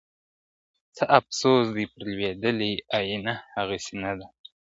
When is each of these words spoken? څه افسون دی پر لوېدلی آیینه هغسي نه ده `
څه 0.95 1.03
افسون 1.17 1.57
دی 1.75 1.85
پر 1.91 2.01
لوېدلی 2.11 2.71
آیینه 2.97 3.33
هغسي 3.55 3.93
نه 4.03 4.11
ده 4.17 4.25
` 4.27 4.33